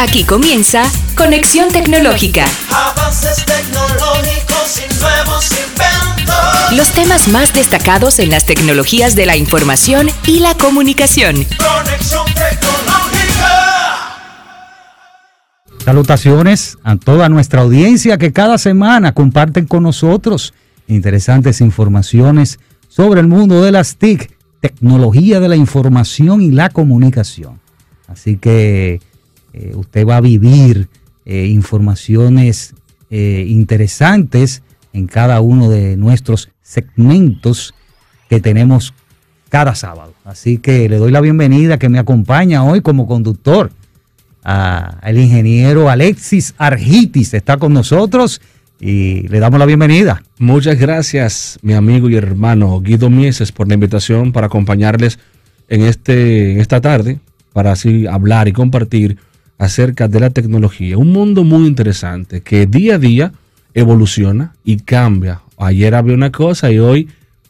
[0.00, 0.84] Aquí comienza
[1.16, 2.44] Conexión Tecnológica.
[2.70, 6.76] Avances tecnológicos y nuevos inventos.
[6.76, 11.34] Los temas más destacados en las tecnologías de la información y la comunicación.
[11.34, 13.08] Conexión tecnológica.
[15.84, 20.54] Salutaciones a toda nuestra audiencia que cada semana comparten con nosotros
[20.86, 24.30] interesantes informaciones sobre el mundo de las TIC,
[24.60, 27.58] tecnología de la información y la comunicación.
[28.06, 29.00] Así que
[29.52, 30.88] eh, usted va a vivir
[31.24, 32.74] eh, informaciones
[33.10, 34.62] eh, interesantes
[34.92, 37.74] en cada uno de nuestros segmentos
[38.28, 38.94] que tenemos
[39.48, 40.14] cada sábado.
[40.24, 43.70] Así que le doy la bienvenida que me acompaña hoy como conductor
[44.42, 47.34] al ingeniero Alexis Argitis.
[47.34, 48.40] Está con nosotros
[48.80, 50.22] y le damos la bienvenida.
[50.38, 55.18] Muchas gracias, mi amigo y hermano Guido Mieses, por la invitación para acompañarles
[55.68, 57.18] en, este, en esta tarde,
[57.52, 59.18] para así hablar y compartir
[59.58, 60.96] acerca de la tecnología.
[60.96, 63.32] Un mundo muy interesante que día a día
[63.74, 65.42] evoluciona y cambia.
[65.58, 67.08] Ayer había una cosa y hoy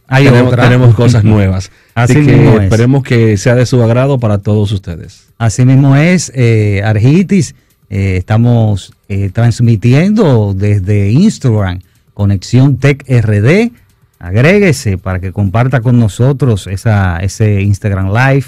[0.09, 1.71] tenemos, tenemos, cosas nuevas.
[1.95, 5.29] Así, que esperemos que sea de su agrado para todos ustedes.
[5.37, 7.55] Así mismo es, eh, Argitis.
[7.91, 11.81] Eh, estamos eh, transmitiendo desde Instagram,
[12.15, 13.71] Conexión Tech RD.
[14.19, 18.47] Agréguese para que comparta con nosotros esa, ese Instagram Live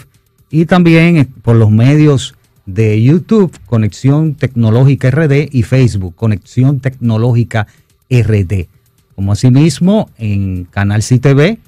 [0.51, 2.34] y también por los medios
[2.75, 7.67] de YouTube, Conexión Tecnológica RD y Facebook, Conexión Tecnológica
[8.09, 8.67] RD.
[9.15, 11.59] Como asimismo en Canal CTV,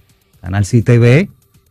[0.41, 1.29] Canal CTV,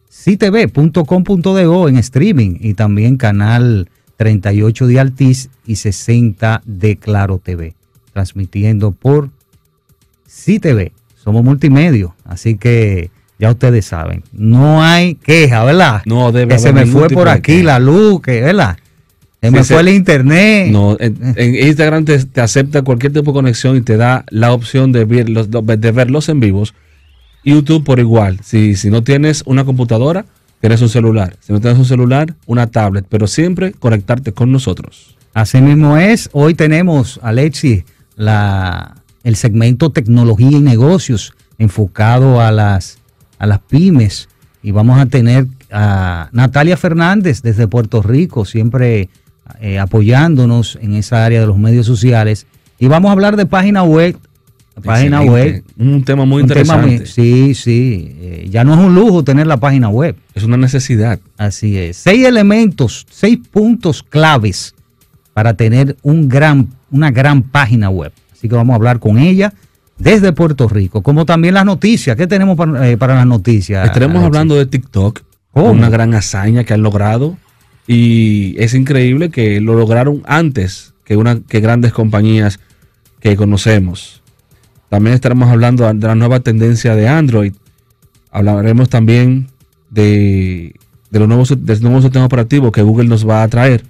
[0.10, 7.76] ctv.com.do en streaming y también Canal 38 de Altiz y 60 de Claro TV,
[8.14, 9.30] transmitiendo por
[10.28, 10.92] CTV.
[11.16, 16.04] Somos multimedio, así que ya ustedes saben, no hay queja, ¿verdad?
[16.06, 18.78] No debe Que se me fue por aquí la luz, que, ¿verdad?
[19.42, 20.72] Se me fue el internet.
[20.72, 25.03] No, en, Instagram te, acepta cualquier tipo de conexión y te da la opción de,
[25.06, 26.76] verlos, de verlos en vivos.
[27.43, 28.39] YouTube por igual.
[28.43, 30.26] Si, si no tienes una computadora,
[30.60, 31.38] tienes un celular.
[31.39, 33.08] Si no tienes un celular, una tablet.
[33.10, 35.17] Pero siempre conectarte con nosotros.
[35.33, 36.30] Así mismo es.
[36.33, 37.83] Hoy tenemos, Alexi,
[38.16, 42.99] la, el segmento tecnología y negocios enfocado a las,
[43.39, 44.30] a las pymes.
[44.61, 49.10] Y vamos a tener a Natalia Fernández desde Puerto Rico, siempre
[49.60, 52.45] eh, apoyándonos en esa área de los medios sociales.
[52.80, 54.17] Y vamos a hablar de página web.
[54.84, 55.64] Página web.
[55.78, 57.06] Un tema muy interesante.
[57.06, 58.16] sí, sí.
[58.20, 60.16] Eh, ya no es un lujo tener la página web.
[60.34, 61.20] Es una necesidad.
[61.38, 61.98] Así es.
[61.98, 64.73] Seis elementos, seis puntos claves
[65.34, 68.11] para tener un gran, una gran página web.
[68.32, 69.54] Así que vamos a hablar con ella
[69.98, 72.16] desde Puerto Rico, como también las noticias.
[72.16, 73.86] ¿Qué tenemos para, eh, las noticias?
[73.86, 75.22] Estaremos hablando de TikTok,
[75.54, 77.38] una gran hazaña que han logrado
[77.87, 82.59] y es increíble que lo lograron antes que, una, que grandes compañías
[83.19, 84.21] que conocemos.
[84.89, 87.53] También estaremos hablando de la nueva tendencia de Android.
[88.31, 89.47] Hablaremos también
[89.89, 90.75] de,
[91.09, 93.83] de los nuevos, del nuevo sistema operativo que Google nos va a traer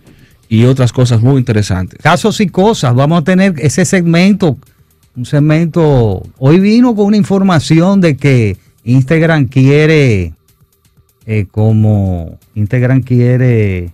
[0.52, 2.00] y otras cosas muy interesantes.
[2.02, 2.94] Casos y cosas.
[2.94, 4.58] Vamos a tener ese segmento,
[5.16, 6.24] un segmento.
[6.38, 10.34] Hoy vino con una información de que Instagram quiere
[11.26, 13.94] eh, como Instagram quiere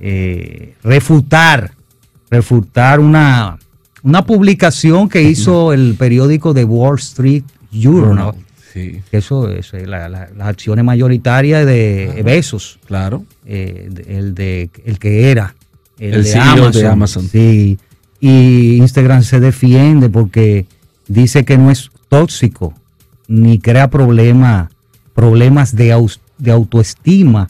[0.00, 1.72] eh, refutar,
[2.30, 3.58] refutar una,
[4.02, 8.34] una publicación que hizo el periódico de Wall Street Journal.
[8.72, 9.00] Sí.
[9.12, 12.78] Eso es las acciones mayoritarias de Besos.
[12.86, 13.24] Claro.
[13.46, 15.54] Eh, el, de, el que era.
[15.98, 17.28] El, de, Amazon, de Amazon.
[17.28, 17.78] Sí.
[18.20, 20.66] Y Instagram se defiende porque
[21.06, 22.74] dice que no es tóxico
[23.26, 24.70] ni crea problemas
[25.18, 25.92] problemas de,
[26.38, 27.48] de autoestima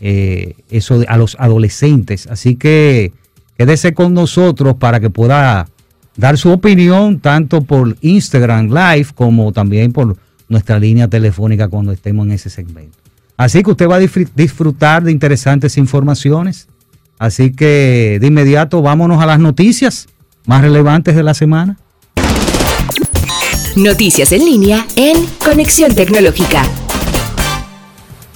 [0.00, 2.26] eh, eso a los adolescentes.
[2.26, 3.12] Así que
[3.56, 5.68] quédese con nosotros para que pueda
[6.16, 10.16] dar su opinión tanto por Instagram Live como también por
[10.48, 12.98] nuestra línea telefónica cuando estemos en ese segmento.
[13.36, 14.00] Así que usted va a
[14.34, 16.68] disfrutar de interesantes informaciones.
[17.18, 20.08] Así que de inmediato vámonos a las noticias
[20.46, 21.78] más relevantes de la semana.
[23.76, 26.62] Noticias en línea en Conexión Tecnológica.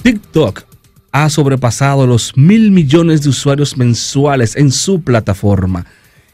[0.03, 0.63] TikTok
[1.11, 5.85] ha sobrepasado los mil millones de usuarios mensuales en su plataforma.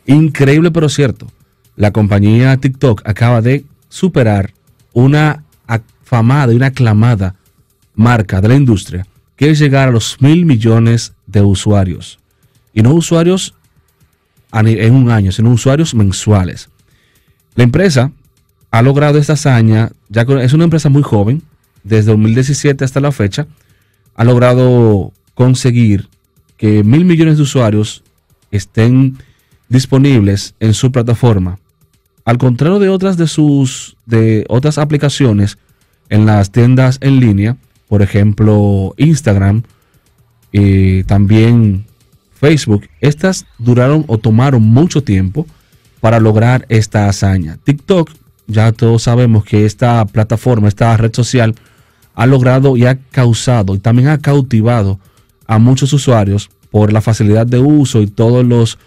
[0.05, 1.27] Increíble pero cierto.
[1.75, 4.53] La compañía TikTok acaba de superar
[4.93, 7.35] una afamada y una aclamada
[7.95, 9.05] marca de la industria
[9.35, 12.19] que es llegar a los mil millones de usuarios.
[12.73, 13.53] Y no usuarios
[14.51, 16.69] en un año, sino usuarios mensuales.
[17.55, 18.11] La empresa
[18.71, 21.43] ha logrado esta hazaña, ya que es una empresa muy joven,
[21.87, 23.47] desde 2017 hasta la fecha,
[24.15, 26.09] ha logrado conseguir
[26.57, 28.03] que mil millones de usuarios
[28.51, 29.17] estén
[29.69, 31.59] disponibles en su plataforma.
[32.25, 35.57] Al contrario de otras de sus de otras aplicaciones
[36.09, 37.57] en las tiendas en línea,
[37.87, 39.63] por ejemplo, Instagram
[40.51, 41.85] y también
[42.39, 45.45] Facebook, estas duraron o tomaron mucho tiempo
[45.99, 47.57] para lograr esta hazaña.
[47.63, 48.11] TikTok,
[48.47, 51.55] ya todos sabemos que esta plataforma, esta red social,
[52.17, 54.99] ha logrado y ha causado y también ha cautivado
[55.45, 58.79] a muchos usuarios por la facilidad de uso y todos los,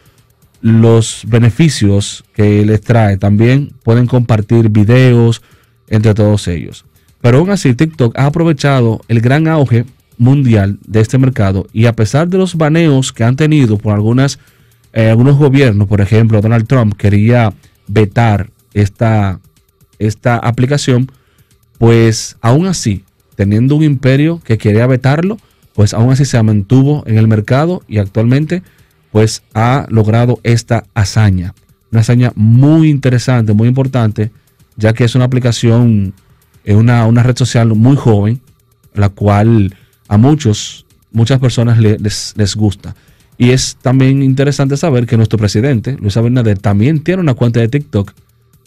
[0.61, 3.19] los beneficios que les trae.
[3.19, 5.43] También pueden compartir videos
[5.87, 6.85] entre todos ellos.
[7.21, 9.85] Pero aún así, TikTok ha aprovechado el gran auge
[10.19, 14.41] mundial de este mercado y a pesar de los baneos que han tenido por algunas,
[14.93, 17.53] eh, algunos gobiernos, por ejemplo, Donald Trump quería
[17.87, 19.39] vetar esta,
[20.01, 21.13] esta aplicación,
[21.79, 23.05] pues aún así,
[23.41, 25.39] teniendo un imperio que quería vetarlo,
[25.73, 28.63] pues aún así se mantuvo en el mercado y actualmente
[29.13, 31.55] pues ha logrado esta hazaña.
[31.91, 34.31] Una hazaña muy interesante, muy importante,
[34.77, 36.13] ya que es una aplicación,
[36.65, 38.43] es una, una red social muy joven,
[38.93, 39.75] la cual
[40.07, 42.95] a muchos, muchas personas les, les gusta.
[43.39, 47.69] Y es también interesante saber que nuestro presidente, Luis Abinader, también tiene una cuenta de
[47.69, 48.13] TikTok,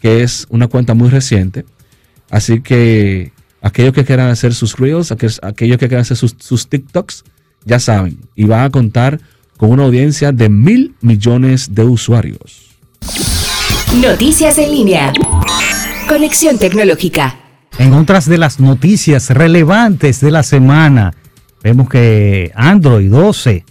[0.02, 1.64] que es una cuenta muy reciente.
[2.32, 7.24] Así que aquellos que quieran hacer sus reels, aquellos, que quieran hacer sus, sus TikToks,
[7.66, 9.20] ya saben, y van a contar
[9.58, 12.76] con una audiencia de mil millones de usuarios.
[14.00, 15.14] Noticias en línea.
[16.08, 17.40] Conexión tecnológica.
[17.80, 21.16] En otras de las noticias relevantes de la semana,
[21.64, 23.64] Vemos que Android 12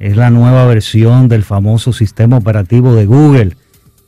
[0.00, 3.56] es la nueva versión del famoso sistema operativo de Google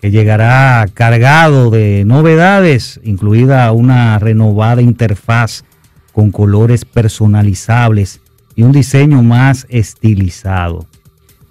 [0.01, 5.65] que llegará cargado de novedades, incluida una renovada interfaz
[6.13, 8.21] con colores personalizables
[8.55, 10.87] y un diseño más estilizado.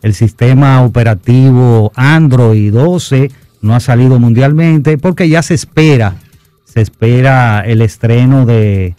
[0.01, 6.15] El sistema operativo Android 12 no ha salido mundialmente porque ya se espera,
[6.63, 8.95] se espera el estreno de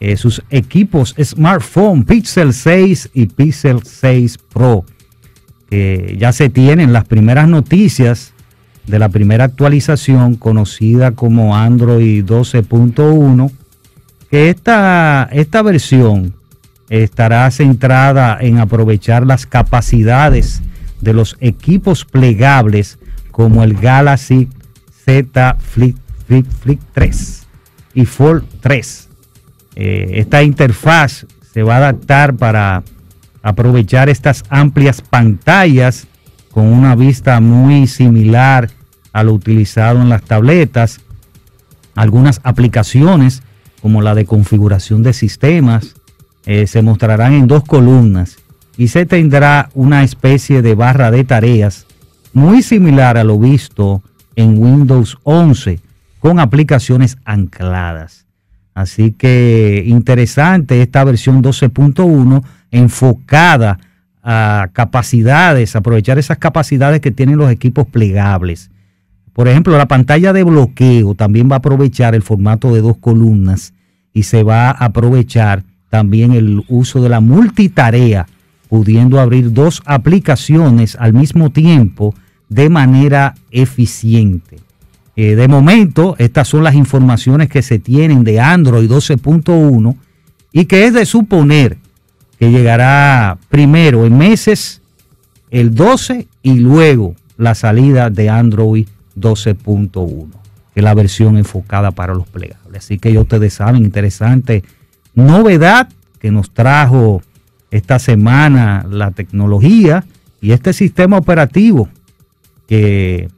[0.00, 4.84] eh, sus equipos smartphone Pixel 6 y Pixel 6 Pro.
[5.68, 8.32] que ya se tienen las primeras noticias
[8.86, 13.50] de la primera actualización conocida como Android 12.1,
[14.30, 16.34] que esta, esta versión
[16.88, 20.62] estará centrada en aprovechar las capacidades
[21.00, 22.98] de los equipos plegables
[23.30, 24.48] como el Galaxy
[25.04, 25.96] Z Flip,
[26.26, 27.46] Flip, Flip 3
[27.94, 29.08] y Fold 3
[29.76, 32.82] eh, esta interfaz se va a adaptar para
[33.42, 36.06] aprovechar estas amplias pantallas
[36.52, 38.70] con una vista muy similar
[39.12, 41.00] a lo utilizado en las tabletas.
[41.94, 43.42] Algunas aplicaciones
[43.82, 45.94] como la de configuración de sistemas
[46.46, 48.38] eh, se mostrarán en dos columnas
[48.76, 51.86] y se tendrá una especie de barra de tareas
[52.32, 54.02] muy similar a lo visto
[54.36, 55.80] en Windows 11
[56.18, 58.26] con aplicaciones ancladas.
[58.74, 63.78] Así que interesante esta versión 12.1 enfocada
[64.22, 68.70] a capacidades, aprovechar esas capacidades que tienen los equipos plegables.
[69.32, 73.72] Por ejemplo, la pantalla de bloqueo también va a aprovechar el formato de dos columnas
[74.12, 78.26] y se va a aprovechar también el uso de la multitarea,
[78.68, 82.14] pudiendo abrir dos aplicaciones al mismo tiempo
[82.48, 84.58] de manera eficiente.
[85.16, 89.96] Eh, de momento, estas son las informaciones que se tienen de Android 12.1
[90.52, 91.78] y que es de suponer
[92.40, 94.80] que llegará primero en meses
[95.50, 100.30] el 12 y luego la salida de Android 12.1,
[100.72, 102.84] que es la versión enfocada para los plegables.
[102.84, 104.64] Así que ya ustedes saben, interesante
[105.14, 107.20] novedad que nos trajo
[107.70, 110.04] esta semana la tecnología
[110.40, 111.90] y este sistema operativo
[112.66, 113.28] que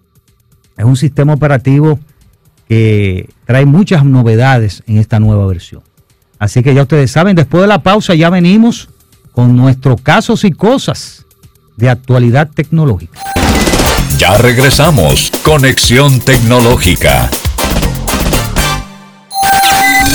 [0.76, 1.99] es un sistema operativo
[2.68, 5.82] que trae muchas novedades en esta nueva versión.
[6.38, 8.90] Así que ya ustedes saben, después de la pausa ya venimos
[9.32, 11.24] con nuestros casos y cosas
[11.76, 13.20] de actualidad tecnológica.
[14.18, 17.28] Ya regresamos, Conexión Tecnológica.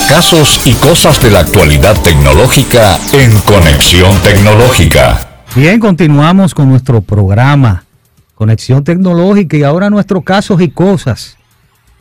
[0.07, 5.43] Casos y cosas de la actualidad tecnológica en Conexión Tecnológica.
[5.55, 7.83] Bien, continuamos con nuestro programa
[8.37, 11.37] conexión tecnológica y ahora nuestros casos y cosas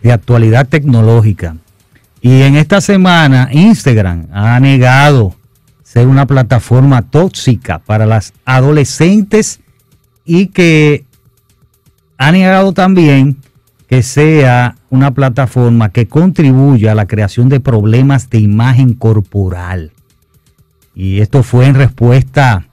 [0.03, 1.57] de actualidad tecnológica.
[2.21, 5.35] Y en esta semana Instagram ha negado
[5.97, 9.61] ser una plataforma tóxica para las adolescentes
[10.27, 11.07] y que
[12.19, 13.39] ha negado también
[13.89, 19.93] que sea una plataforma que contribuya a la creación de problemas de imagen corporal.
[20.95, 22.69] Y esto fue en respuesta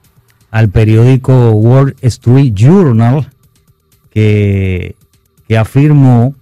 [0.50, 3.30] al periódico Wall Street Journal
[4.10, 4.96] que,
[5.48, 6.34] que afirmó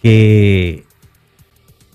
[0.00, 0.84] que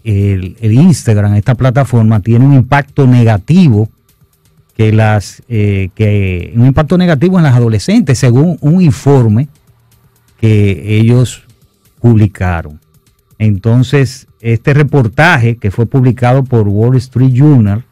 [0.04, 3.90] el, Instagram, esta plataforma, tiene un impacto negativo
[4.76, 9.50] que las eh, que un impacto negativo en las adolescentes, según un informe
[10.40, 11.44] que ellos
[12.00, 12.80] publicaron.
[13.38, 17.84] Entonces, este reportaje que fue publicado por Wall Street Journal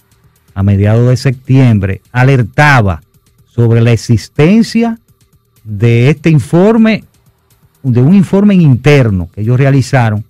[0.53, 3.01] a mediados de septiembre alertaba
[3.45, 4.99] sobre la existencia
[5.63, 7.03] de este informe,
[7.83, 10.23] de un informe interno que ellos realizaron,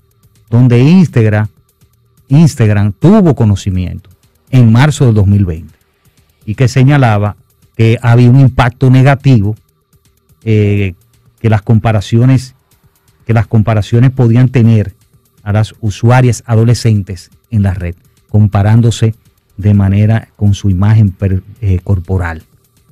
[0.50, 1.48] donde Instagram,
[2.30, 4.10] Instagram tuvo conocimiento
[4.50, 5.74] en marzo del 2020
[6.46, 7.36] y que señalaba
[7.76, 9.56] que había un impacto negativo,
[10.44, 10.94] eh,
[11.40, 12.56] que las comparaciones,
[13.26, 14.96] que las comparaciones podían tener
[15.44, 17.96] a las usuarias adolescentes en la red,
[18.30, 19.14] comparándose
[19.58, 22.44] de manera con su imagen per- eh, corporal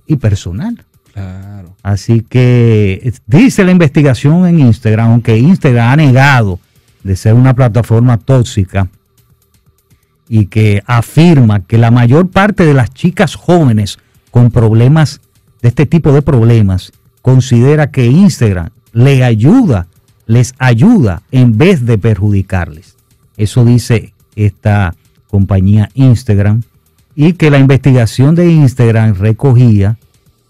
[0.07, 0.83] y personal.
[1.13, 1.75] Claro.
[1.81, 6.59] Así que dice la investigación en Instagram, aunque Instagram ha negado
[7.03, 8.89] de ser una plataforma tóxica
[10.27, 13.99] y que afirma que la mayor parte de las chicas jóvenes
[14.31, 15.21] con problemas
[15.61, 16.91] de este tipo de problemas
[17.21, 19.87] considera que Instagram le ayuda,
[20.25, 22.95] les ayuda en vez de perjudicarles.
[23.37, 24.95] Eso dice esta
[25.27, 26.63] compañía Instagram
[27.15, 29.97] y que la investigación de Instagram recogía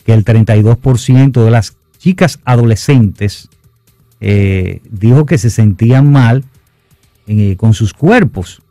[0.05, 3.49] que el 32% de las chicas adolescentes
[4.21, 6.43] eh, dijo que se sentían mal
[7.27, 8.61] eh, con sus cuerpos.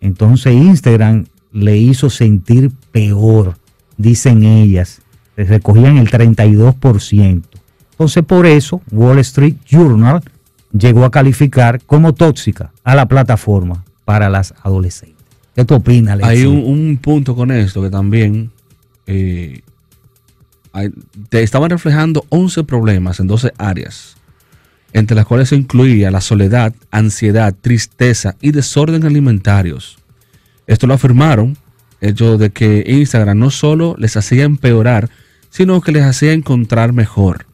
[0.00, 3.56] Entonces Instagram le hizo sentir peor,
[3.96, 5.00] dicen ellas.
[5.36, 7.42] Recogían el 32%.
[7.92, 10.22] Entonces por eso Wall Street Journal
[10.72, 15.16] llegó a calificar como tóxica a la plataforma para las adolescentes.
[15.54, 16.30] ¿Qué tú opinas, Alexis?
[16.30, 18.50] Hay un, un punto con esto que también
[19.06, 19.62] eh,
[21.30, 24.16] te estaban reflejando 11 problemas en 12 áreas,
[24.92, 29.98] entre las cuales se incluía la soledad, ansiedad, tristeza y desorden alimentarios.
[30.66, 31.56] Esto lo afirmaron,
[32.00, 35.10] hecho de que Instagram no solo les hacía empeorar,
[35.50, 37.46] sino que les hacía encontrar mejor.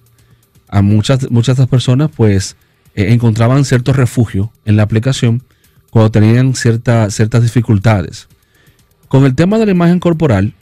[0.69, 2.57] A muchas, muchas de estas personas pues
[2.95, 5.43] eh, encontraban cierto refugio en la aplicación
[5.91, 8.29] cuando tenían cierta- ciertas dificultades.
[9.09, 10.55] Con el tema de la imagen corporal,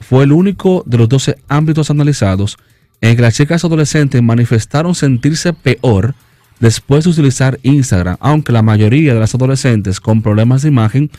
[0.00, 2.56] fue el único de los 12 ámbitos analizados
[3.00, 6.14] en que las chicas adolescentes manifestaron sentirse peor
[6.60, 11.10] después de utilizar Instagram, aunque la mayoría de las adolescentes con problemas de imagen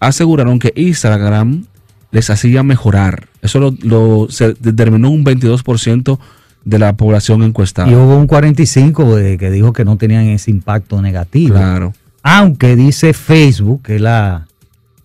[0.00, 1.64] aseguraron que Instagram
[2.10, 3.28] les hacía mejorar.
[3.42, 6.18] Eso lo, lo- se determinó un 22%
[6.64, 7.90] de la población encuestada.
[7.90, 11.54] Y hubo un 45 de que dijo que no tenían ese impacto negativo.
[11.56, 11.92] Claro.
[12.22, 14.46] Aunque dice Facebook, que es la,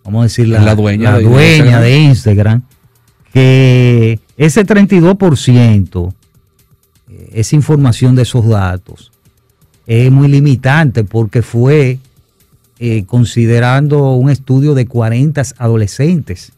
[0.06, 1.82] vamos a decir, la, La dueña la de dueña Instagram.
[1.84, 2.62] de Instagram,
[3.34, 6.14] que ese 32%,
[7.10, 9.12] eh, esa información de esos datos,
[9.86, 12.00] es muy limitante porque fue
[12.80, 16.52] eh, considerando un estudio de 40 adolescentes.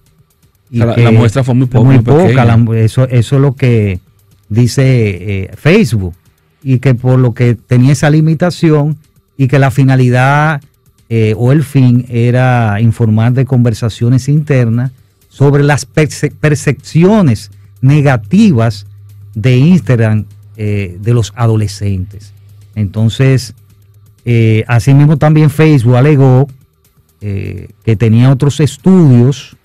[0.72, 2.46] O sea, la- muestra fue muy poco, muy poca.
[2.46, 4.00] la- eso, eso es lo que
[4.50, 4.84] dice
[5.44, 6.14] eh, Facebook.
[6.64, 8.98] Y que por lo que tenía esa limitación
[9.38, 10.62] y que la finalidad
[11.10, 14.92] eh, o el fin era informar de conversaciones internas
[15.30, 17.52] sobre las perce- percepciones
[17.86, 18.88] negativas
[19.36, 20.26] de Instagram
[20.58, 22.34] eh, de los adolescentes.
[22.74, 23.54] Entonces,
[24.26, 26.48] eh, asimismo también Facebook alegó
[27.22, 29.56] eh, que tenía otros estudios,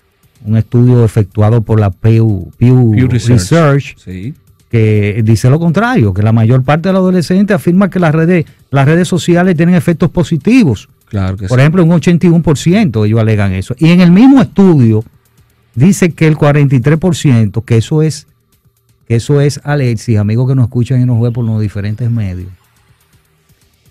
[0.45, 3.97] un estudio efectuado por la Pew, Pew Pew Research, Research.
[4.05, 4.35] Sí.
[4.71, 8.45] que dice lo contrario, que la mayor parte de los adolescentes afirma que las redes,
[8.71, 10.89] las redes sociales tienen efectos positivos.
[11.07, 11.63] Claro que Por sí.
[11.63, 13.75] ejemplo, un 81% ellos alegan eso.
[13.79, 15.05] Y en el mismo estudio
[15.75, 18.27] dice que el 43%, que eso es,
[19.07, 22.51] que eso es Alexis, amigos que nos escuchan y nos ven por los diferentes medios,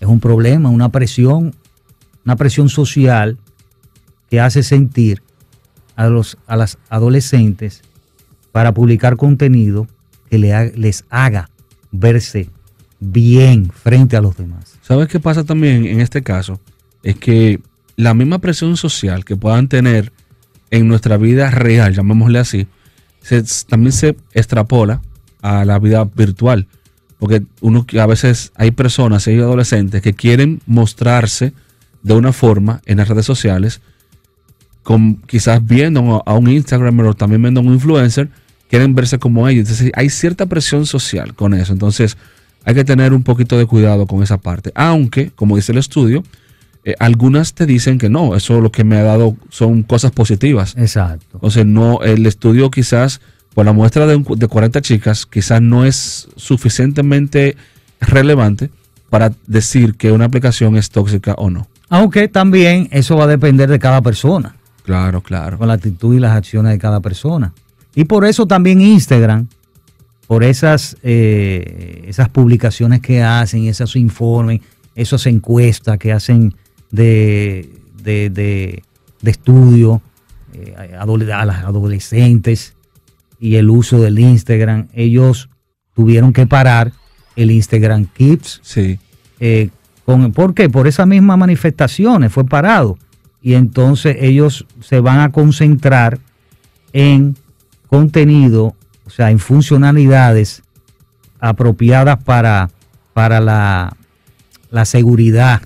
[0.00, 1.54] es un problema, una presión,
[2.24, 3.38] una presión social
[4.30, 5.22] que hace sentir
[5.96, 7.82] a, los, a las adolescentes
[8.52, 9.86] para publicar contenido
[10.30, 11.50] que les haga
[11.92, 12.48] verse
[13.00, 14.78] bien frente a los demás.
[14.82, 16.60] ¿Sabes qué pasa también en este caso?
[17.02, 17.60] Es que
[17.96, 20.12] la misma presión social que puedan tener
[20.70, 22.66] en nuestra vida real, llamémosle así,
[23.22, 25.00] se- también se extrapola
[25.42, 26.66] a la vida virtual.
[27.18, 31.52] Porque uno a veces hay personas, hay adolescentes que quieren mostrarse
[32.02, 33.80] de una forma en las redes sociales,
[34.82, 38.30] con, quizás viendo a un Instagram, pero también viendo a un influencer,
[38.70, 39.68] quieren verse como ellos.
[39.68, 41.72] Entonces hay cierta presión social con eso.
[41.74, 42.16] Entonces
[42.64, 44.72] hay que tener un poquito de cuidado con esa parte.
[44.74, 46.22] Aunque, como dice el estudio,
[46.84, 50.74] eh, algunas te dicen que no, eso lo que me ha dado son cosas positivas.
[50.78, 51.26] Exacto.
[51.34, 53.20] Entonces no, el estudio quizás
[53.54, 57.56] Pues la muestra de, un- de 40 chicas quizás no es suficientemente
[58.00, 58.70] relevante
[59.10, 61.66] para decir que una aplicación es tóxica o no.
[61.88, 65.58] Aunque también eso va a depender de cada persona, Claro, claro.
[65.58, 67.52] con la actitud y las acciones de cada persona.
[67.96, 69.48] Y por eso también Instagram,
[70.28, 74.60] por esas, eh, esas publicaciones que hacen, esos informes,
[74.94, 76.54] esas encuestas que hacen
[76.90, 77.70] de,
[78.02, 78.82] de, de-
[79.22, 80.00] de estudio
[80.54, 82.74] eh, a, las adolescentes
[83.38, 85.48] y el uso del Instagram, ellos
[85.94, 86.92] tuvieron que parar
[87.36, 88.98] el Instagram Kids Sí,
[89.40, 89.68] eh,
[90.06, 90.68] con, ¿Por qué?
[90.70, 92.98] Por esas mismas manifestaciones fue parado.
[93.42, 96.18] Y entonces ellos se van a concentrar
[96.92, 97.36] en
[97.86, 98.74] contenido,
[99.06, 100.62] o sea, en funcionalidades
[101.38, 102.70] apropiadas para,
[103.12, 103.96] para la,
[104.70, 105.62] la seguridad,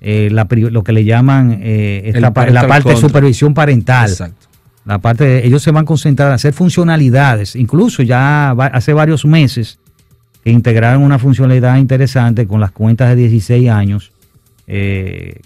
[0.00, 4.08] eh, la lo que le llaman eh, esta la parte de supervisión parental.
[4.10, 4.46] exacto.
[4.86, 7.54] La parte de- ellos se van a concentrar en hacer funcionalidades.
[7.54, 9.78] Incluso ya va- hace varios meses
[10.42, 14.10] que integraron una funcionalidad interesante con las cuentas de 16 años,
[14.66, 15.40] eh,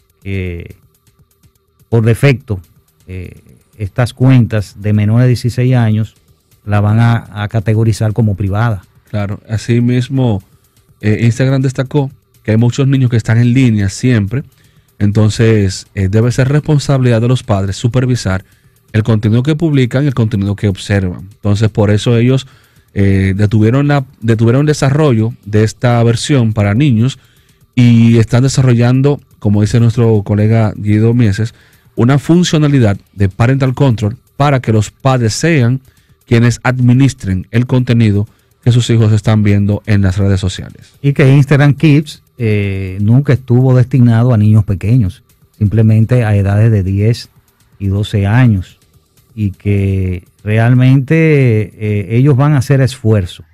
[1.88, 2.60] por defecto
[3.76, 6.14] estas cuentas de menores de 16 años
[6.64, 8.82] la van a, a categorizar como privada.
[9.10, 10.42] Claro, así mismo
[11.02, 12.10] Instagram destacó
[12.44, 14.44] que hay muchos niños que están en línea siempre,
[14.98, 18.44] entonces eh, debe ser responsabilidad de los padres supervisar
[18.92, 21.28] el contenido que publican y el contenido que observan.
[21.32, 22.46] Entonces por eso ellos
[22.92, 27.18] eh, detuvieron, la, detuvieron el desarrollo de esta versión para niños
[27.74, 31.54] y están desarrollando, como dice nuestro colega Guido Mieses,
[31.96, 35.80] una funcionalidad de parental control para que los padres sean
[36.26, 38.28] quienes administren el contenido
[38.62, 40.94] que sus hijos están viendo en las redes sociales.
[41.02, 45.22] Y que Instagram Kids eh, nunca estuvo destinado a niños pequeños,
[45.56, 47.28] simplemente a edades de 10
[47.78, 48.78] y 12 años.
[49.34, 53.44] Y que realmente eh, ellos van a hacer esfuerzo,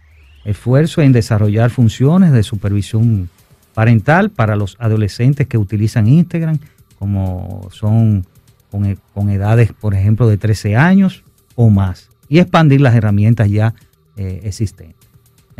[0.44, 3.30] esfuerzo en desarrollar funciones de supervisión
[3.72, 6.58] parental para los adolescentes que utilizan Instagram,
[6.98, 8.26] como son
[8.70, 13.48] con, e- con edades, por ejemplo, de 13 años o más, y expandir las herramientas
[13.50, 13.74] ya
[14.16, 14.99] eh, existentes.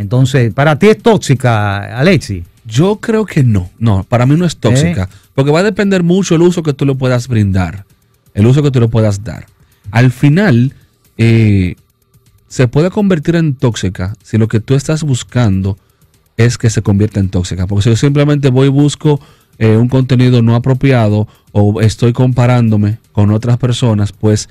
[0.00, 2.42] Entonces, para ti es tóxica, Alexi.
[2.64, 6.36] Yo creo que no, no, para mí no es tóxica, porque va a depender mucho
[6.36, 7.84] el uso que tú le puedas brindar,
[8.32, 9.46] el uso que tú le puedas dar.
[9.90, 10.72] Al final,
[11.18, 11.74] eh,
[12.48, 15.76] se puede convertir en tóxica si lo que tú estás buscando
[16.38, 17.66] es que se convierta en tóxica.
[17.66, 19.20] Porque si yo simplemente voy y busco
[19.58, 24.48] eh, un contenido no apropiado o estoy comparándome con otras personas, pues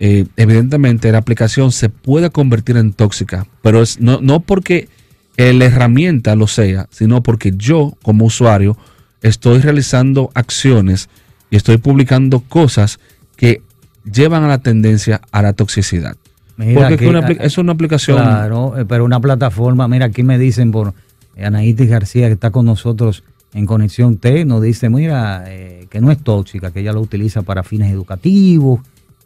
[0.00, 3.46] eh, evidentemente la aplicación se puede convertir en tóxica.
[3.62, 4.88] Pero es no, no porque
[5.36, 8.76] la herramienta lo sea, sino porque yo como usuario
[9.22, 11.08] estoy realizando acciones
[11.50, 12.98] y estoy publicando cosas
[13.36, 13.62] que
[14.10, 16.16] llevan a la tendencia a la toxicidad.
[16.56, 18.18] Mira, Porque aquí- una, es una aplicación...
[18.18, 20.92] Claro, eh, pero una plataforma, mira, aquí me dicen por
[21.36, 23.22] eh, Anaítis García, que está con nosotros
[23.54, 27.42] en Conexión T, nos dice, mira, eh, que no es tóxica, que ella lo utiliza
[27.42, 28.80] para fines educativos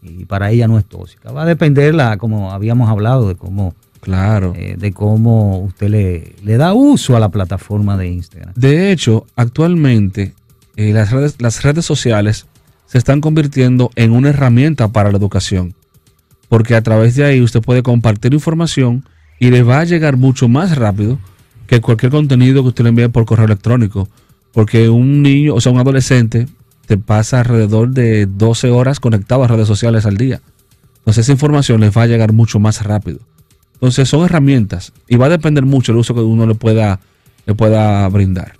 [0.05, 1.33] y para ella no es tóxica.
[1.33, 4.53] Va a depender, la, como habíamos hablado, de cómo, Claro.
[4.57, 8.53] eh, de cómo usted le, le da uso a la plataforma de Instagram.
[8.55, 10.35] De hecho, actualmente
[10.77, 12.47] eh, las, redes, las redes sociales
[12.87, 15.75] se están convirtiendo en una herramienta para la educación,
[16.49, 19.05] porque a través de ahí usted puede compartir información
[19.41, 21.19] y le va a llegar mucho más rápido
[21.67, 24.09] que cualquier contenido que usted le envíe por correo electrónico,
[24.53, 26.47] porque un niño, o sea, un adolescente,
[26.87, 30.41] te pasa alrededor de 12 horas conectado a redes sociales al día.
[30.99, 33.19] Entonces esa información les va a llegar mucho más rápido.
[33.75, 37.01] Entonces son herramientas y va a depender mucho el uso que uno le pueda,
[37.47, 38.53] le pueda brindar.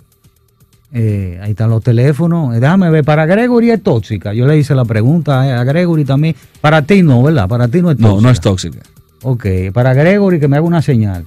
[0.93, 2.55] Eh, ahí están los teléfonos.
[2.55, 4.33] Eh, Déjame ver, para Gregory es tóxica.
[4.33, 6.35] Yo le hice la pregunta eh, a Gregory también.
[6.61, 7.49] Para ti no, ¿verdad?
[7.49, 8.15] Para ti no es tóxica.
[8.15, 8.79] No, no es tóxica.
[9.23, 11.25] Ok, para Gregory que me haga una señal.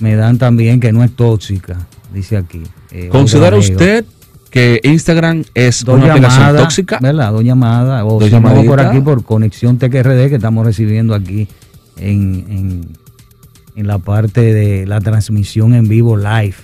[0.00, 1.76] me dan también que no es tóxica,
[2.12, 2.62] dice aquí.
[2.90, 4.04] Eh, ¿Considera usted
[4.50, 6.98] que Instagram es dos una aplicación llamadas, tóxica?
[7.00, 7.32] ¿verdad?
[7.32, 8.02] Dos llamadas.
[8.04, 11.48] O Dos si no, por aquí por Conexión TQRD que estamos recibiendo aquí
[11.96, 12.88] en, en,
[13.76, 16.54] en la parte de la transmisión en vivo live.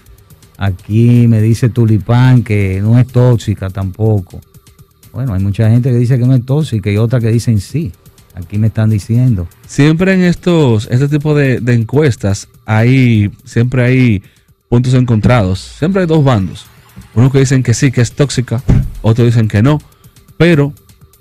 [0.58, 4.40] Aquí me dice Tulipán que no es tóxica tampoco.
[5.12, 7.92] Bueno, hay mucha gente que dice que no es tóxica y otra que dicen sí.
[8.34, 9.48] Aquí me están diciendo.
[9.66, 14.22] Siempre en estos, este tipo de, de encuestas hay, siempre hay
[14.68, 15.58] puntos encontrados.
[15.58, 16.66] Siempre hay dos bandos.
[17.14, 18.62] Unos que dicen que sí, que es tóxica,
[19.02, 19.80] otros dicen que no.
[20.36, 20.72] Pero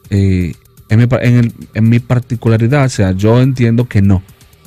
[0.09, 0.53] eh,
[0.89, 4.21] en, mi, en el- en mi particularidad, o sea, yo entiendo que no,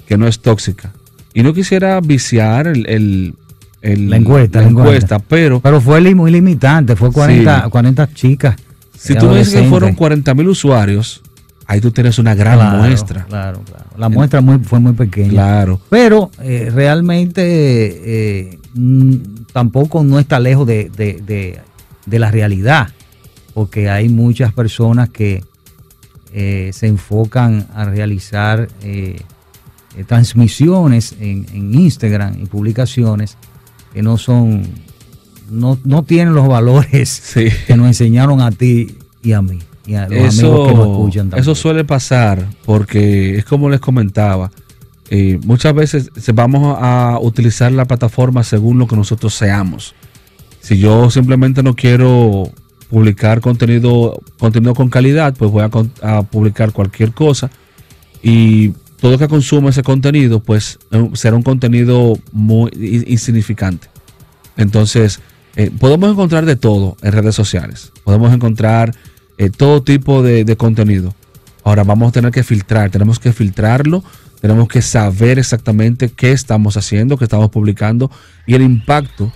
[0.06, 0.92] que no es tóxica.
[1.34, 3.34] Y no quisiera viciar el, el-
[3.82, 4.94] el- La encuesta, la encuesta.
[4.94, 7.70] encuesta, pero Pero fue muy limitante, fue 40, Sí.
[7.70, 8.56] 40 chicas.
[8.96, 11.22] si tú me dices que fueron 40 mil usuarios,
[11.66, 13.24] ahí tú tienes una gran Claro, muestra.
[13.26, 13.84] Claro, claro.
[13.96, 15.30] La muestra muy, fue muy pequeña.
[15.30, 15.80] Claro.
[15.90, 17.42] Pero eh, realmente
[18.50, 19.12] eh, mm,
[19.58, 21.58] tampoco no está lejos de, de- de-
[22.06, 22.90] de la realidad,
[23.54, 25.42] porque hay muchas personas que
[26.32, 29.20] eh, se enfocan a realizar eh,
[30.06, 33.36] transmisiones en, en Instagram y publicaciones
[33.92, 34.62] que no son,
[35.50, 37.48] no, no tienen los valores Sí.
[37.66, 41.30] que nos enseñaron a ti y a mí, y a los amigos que nos escuchan
[41.30, 41.40] también.
[41.42, 44.50] eso suele pasar porque es como les comentaba,
[45.44, 49.94] muchas veces vamos a utilizar la plataforma según lo que nosotros seamos.
[50.60, 52.52] Si yo simplemente no quiero
[52.90, 55.64] publicar contenido, contenido con calidad, pues voy
[56.02, 57.50] a, publicar cualquier cosa
[58.22, 62.70] y todo que consume ese contenido, pues eh, será un contenido muy
[63.06, 63.88] insignificante.
[64.56, 65.20] Entonces,
[65.56, 67.92] eh, podemos encontrar de todo en redes sociales.
[68.02, 68.94] Podemos encontrar
[69.36, 71.14] eh, todo tipo de contenido.
[71.62, 74.02] Ahora vamos a tener que filtrar, tenemos que filtrarlo,
[74.40, 78.11] tenemos que saber exactamente qué estamos haciendo, qué estamos publicando
[78.46, 79.33] y el impacto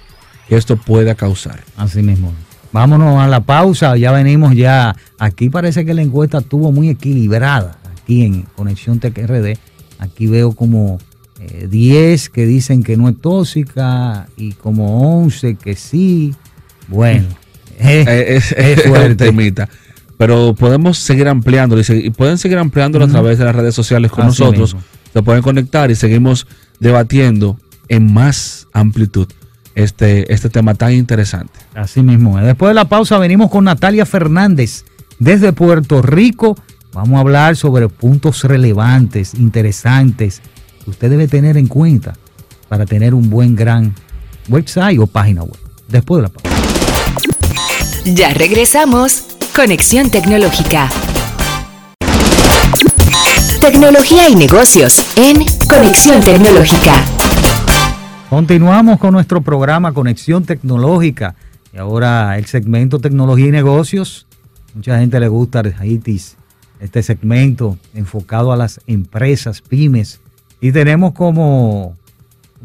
[0.48, 1.60] que esto pueda causar.
[1.76, 2.32] Así mismo.
[2.72, 4.96] Vámonos a la pausa, ya venimos ya.
[5.18, 9.58] Aquí parece que la encuesta estuvo muy equilibrada, aquí en Conexión Tech RD.
[9.98, 10.98] Aquí veo como
[11.38, 16.34] eh, 10 que dicen que no es tóxica y como 11 que sí.
[16.88, 17.28] Bueno,
[17.78, 19.32] es, es es fuerte.
[20.22, 23.74] Pero podemos seguir ampliándolo y, se- y pueden seguir ampliándolo a través de las redes
[23.74, 24.74] sociales con Así nosotros.
[24.76, 24.88] mismo.
[25.12, 26.46] Se pueden conectar y seguimos
[26.78, 27.58] debatiendo
[27.88, 29.26] en más amplitud
[29.74, 31.58] este, este tema tan interesante.
[31.74, 32.38] Así mismo.
[32.38, 32.46] es.
[32.46, 34.84] Después de la pausa venimos con Natalia Fernández
[35.18, 36.56] desde Puerto Rico.
[36.92, 40.40] Vamos a hablar sobre puntos relevantes, interesantes,
[40.84, 42.12] que usted debe tener en cuenta
[42.68, 43.92] para tener un buen gran
[44.48, 45.58] website o página web.
[45.88, 46.48] Después de la pausa.
[48.04, 49.24] Ya regresamos.
[49.54, 50.88] Conexión Tecnológica.
[53.60, 56.94] Tecnología y negocios en Conexión Tecnológica.
[58.30, 61.34] Continuamos con nuestro programa Conexión Tecnológica
[61.70, 64.26] y ahora el segmento Tecnología y Negocios.
[64.74, 66.36] Mucha gente le gusta Arthritis,
[66.80, 70.20] este segmento enfocado a las empresas, pymes.
[70.62, 71.94] Y tenemos como,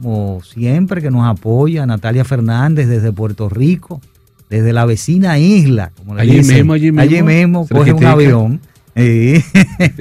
[0.01, 3.99] como siempre que nos apoya Natalia Fernández desde Puerto Rico,
[4.49, 5.91] desde la vecina isla.
[5.97, 6.55] Como le Allí dicen.
[6.57, 8.61] mismo, allí mismo, Allí mismo, coge un avión.
[8.95, 9.43] Sí.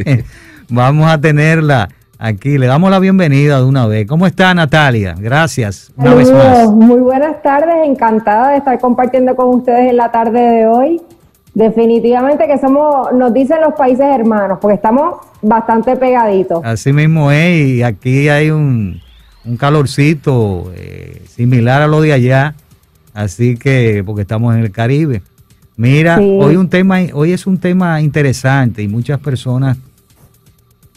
[0.69, 2.59] Vamos a tenerla aquí.
[2.59, 4.07] Le damos la bienvenida de una vez.
[4.07, 5.15] ¿Cómo está Natalia?
[5.19, 6.69] Gracias una vez más.
[6.71, 11.01] muy buenas tardes, encantada de estar compartiendo con ustedes en la tarde de hoy.
[11.55, 16.63] Definitivamente que somos, nos dicen los países hermanos, porque estamos bastante pegaditos.
[16.63, 17.67] Así mismo es.
[17.69, 19.01] Y aquí hay un,
[19.45, 22.55] un calorcito eh, similar a lo de allá.
[23.17, 25.23] Así que, porque estamos en el Caribe.
[25.79, 26.23] Mira, Sí.
[26.39, 29.79] hoy un tema, hoy es un tema interesante y muchas personas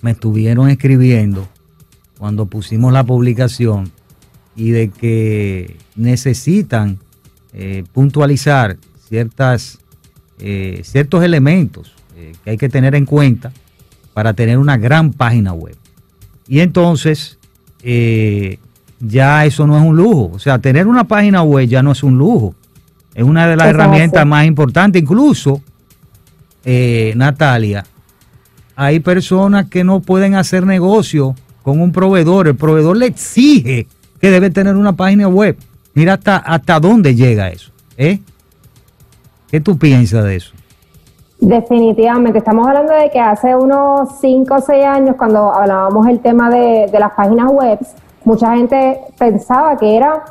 [0.01, 1.47] me estuvieron escribiendo
[2.17, 3.89] cuando pusimos la publicación
[4.53, 6.99] y de que necesitan
[7.53, 8.75] eh, puntualizar
[9.07, 9.79] ciertas,
[10.39, 13.53] eh, ciertos elementos eh, que hay que tener en cuenta
[14.13, 15.77] para tener una gran página web.
[16.49, 17.37] Y entonces,
[17.81, 18.59] eh,
[18.99, 20.31] ya eso no es un lujo.
[20.33, 22.55] O sea, tener una página web ya no es un lujo.
[23.13, 25.01] Es una de las herramientas más importantes.
[25.01, 25.61] Incluso,
[26.63, 27.85] eh, Natalia,
[28.75, 32.47] hay personas que no pueden hacer negocio con un proveedor.
[32.47, 33.87] El proveedor le exige
[34.21, 35.57] que debe tener una página web.
[35.93, 37.71] Mira hasta, hasta dónde llega eso.
[37.97, 38.19] ¿eh?
[39.49, 40.53] ¿Qué tú piensas de eso?
[41.41, 46.49] Definitivamente, estamos hablando de que hace unos 5 o 6 años, cuando hablábamos el tema
[46.49, 47.79] de, de las páginas web,
[48.29, 50.23] mucha gente pensaba que era,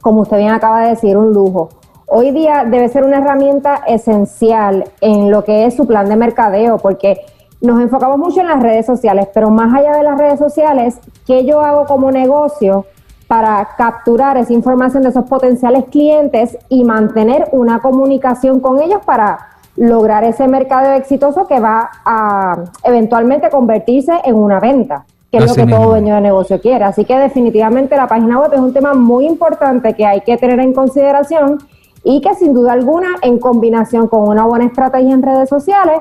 [0.00, 1.70] como usted bien acaba de decir, un lujo.
[2.06, 6.78] Hoy día debe ser una herramienta esencial en lo que es su plan de mercadeo,
[6.78, 7.20] porque
[7.60, 11.44] nos enfocamos mucho en las redes sociales, pero más allá de las redes sociales, ¿qué
[11.44, 12.86] yo hago como negocio
[13.26, 19.48] para capturar esa información de esos potenciales clientes y mantener una comunicación con ellos para
[19.74, 25.50] lograr ese mercado exitoso que va a eventualmente convertirse en una venta, que es Así
[25.52, 25.80] lo que mismo.
[25.80, 26.84] todo dueño de negocio quiere.
[26.84, 30.60] Así que definitivamente la página web es un tema muy importante que hay que tener
[30.60, 31.58] en consideración
[32.04, 36.00] y que sin duda alguna en combinación con una buena estrategia en redes sociales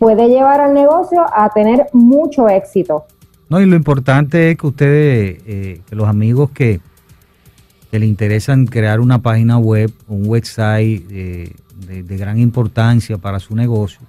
[0.00, 3.04] puede llevar al negocio a tener mucho éxito.
[3.48, 6.80] No, y lo importante es que ustedes, eh, que los amigos que,
[7.90, 11.52] que le interesan crear una página web, un website eh,
[11.86, 14.00] de, de gran importancia para su negocio,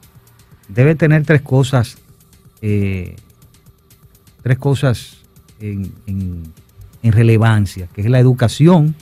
[0.67, 1.97] debe tener tres cosas,
[2.61, 3.17] eh,
[4.43, 5.17] tres cosas
[5.59, 6.43] en, en-
[7.01, 8.95] en relevancia, que es la educación,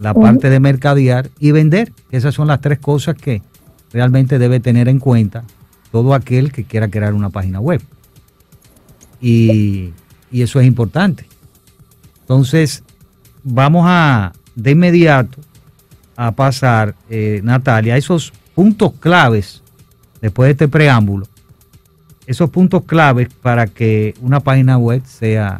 [0.00, 1.92] la parte de mercadear y vender.
[2.10, 3.40] Esas son las tres cosas que
[3.92, 5.44] realmente debe tener en cuenta
[5.92, 7.80] todo aquel que quiera crear una página web.
[9.20, 9.92] Y,
[10.30, 11.26] y eso es importante.
[12.20, 12.82] Entonces,
[13.42, 15.38] vamos a de inmediato
[16.16, 19.62] a pasar, eh, Natalia, a esos puntos claves,
[20.20, 21.26] después de este preámbulo,
[22.28, 25.58] esos puntos claves para que una página web sea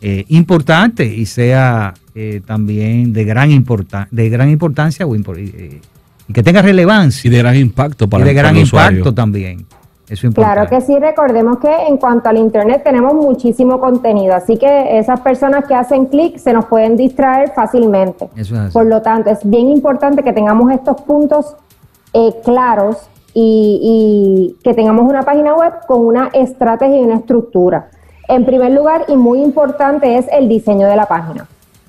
[0.00, 5.80] eh, importante y sea eh, también de gran, importa- de gran importancia o impor- eh,
[6.26, 8.98] y que tenga relevancia Y de gran impacto para, y de para gran usuario.
[8.98, 9.66] impacto también.
[10.08, 10.34] Eso es.
[10.34, 15.20] Claro que sí, recordemos que en cuanto al Internet tenemos muchísimo contenido, así que esas
[15.20, 18.28] personas que hacen clic se nos pueden distraer fácilmente.
[18.36, 18.72] Eso es así.
[18.72, 21.54] Por lo tanto, es bien importante que tengamos estos puntos
[22.12, 22.96] eh, claros
[23.34, 27.88] y, que tengamos una página web con una estrategia y una estructura.
[28.28, 31.46] En primer lugar, y muy importante, es el diseño de la página.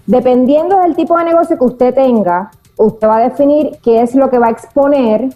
[0.08, 4.30] Dependiendo del tipo de negocio que usted tenga, usted va a definir qué es lo
[4.30, 5.30] que va a exponer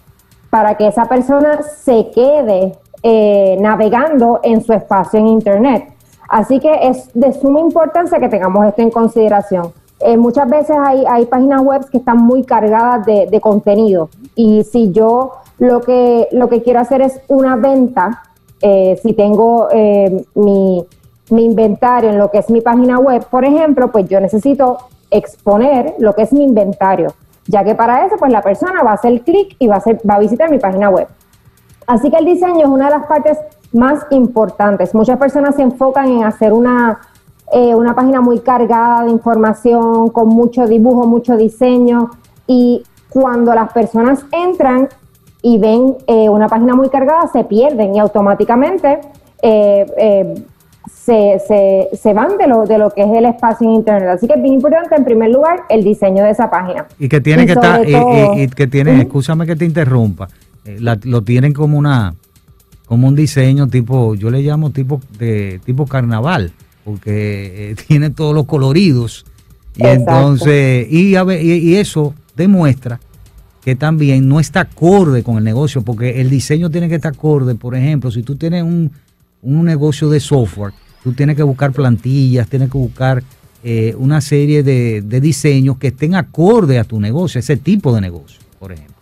[0.50, 5.94] para que esa persona se quede eh, navegando en su espacio en Internet.
[6.28, 9.72] Así que es de suma importancia que tengamos esto en consideración.
[10.02, 14.92] Eh, muchas veces hay, hay páginas web que están muy cargadas de contenido y si
[14.92, 18.24] yo lo que, lo que quiero hacer es una venta,
[18.62, 20.86] eh, si tengo eh, mi,
[21.30, 24.78] mi inventario en lo que es mi página web, por ejemplo, pues yo necesito
[25.12, 27.14] exponer lo que es mi inventario,
[27.48, 30.00] ya que para eso pues la persona va a hacer clic y va a, hacer,
[30.10, 31.08] va a visitar mi página web.
[31.88, 33.38] Así que el diseño es una de las partes
[33.74, 34.94] más importantes.
[34.94, 37.00] Muchas personas se enfocan en hacer una,
[37.52, 42.12] eh, una página muy cargada de información, con mucho dibujo, mucho diseño,
[42.46, 44.90] y cuando las personas entran
[45.42, 49.00] y ven eh, una página muy cargada, se pierden y automáticamente
[49.42, 50.34] eh, eh,
[50.92, 54.10] se, se- se van de lo, de lo que es el espacio en Internet.
[54.10, 56.88] Así que es bien importante, en primer lugar, el diseño de esa página.
[57.00, 59.02] Y que tiene Y que estar, y, todo- y- y que tiene, Ujú.
[59.02, 60.28] escúchame que te interrumpa,
[60.66, 62.16] eh, la- lo tienen como una,
[62.86, 66.52] como un diseño tipo, yo le llamo tipo de tipo carnaval,
[66.84, 69.26] porque eh, tiene todos los coloridos
[69.76, 70.12] y Exacto.
[70.18, 73.00] entonces y, a ve- y, y eso demuestra
[73.64, 77.56] que también no está acorde con el negocio, porque el diseño tiene que estar acorde,
[77.56, 78.92] por ejemplo, si tú tienes un,
[79.42, 83.24] un negocio de software, tú tienes que buscar plantillas, tienes que buscar
[83.64, 88.02] eh, una serie de, de diseños que estén acorde a tu negocio, ese tipo de
[88.02, 88.96] negocio, por ejemplo.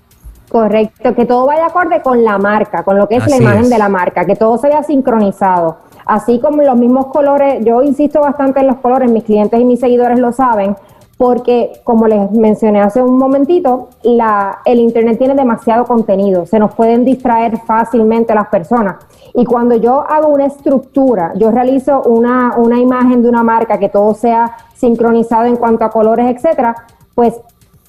[0.49, 3.69] Correcto, que todo vaya acorde con la marca, con lo que es la imagen es.
[3.69, 5.77] de la marca, que todo se vea sincronizado.
[6.05, 9.81] Así como los mismos colores, yo insisto bastante en los colores, mis clientes y mis
[9.81, 10.75] seguidores lo saben,
[11.17, 16.75] porque como les mencioné hace un momentito, la, el Internet tiene demasiado contenido, se nos
[16.75, 18.97] pueden distraer fácilmente las personas.
[19.33, 23.89] Y cuando yo hago una estructura, yo realizo una, una imagen de una marca, que
[23.89, 26.75] todo sea sincronizado en cuanto a colores, etcétera,
[27.15, 27.33] pues